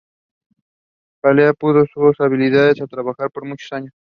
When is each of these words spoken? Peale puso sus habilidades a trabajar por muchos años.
Peale 1.21 1.53
puso 1.53 1.85
sus 1.85 2.19
habilidades 2.21 2.81
a 2.81 2.87
trabajar 2.87 3.29
por 3.29 3.45
muchos 3.45 3.71
años. 3.73 3.93